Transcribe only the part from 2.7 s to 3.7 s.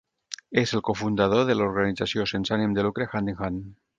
de lucre Hand in Hand.